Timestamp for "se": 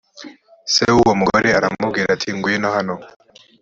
0.73-0.83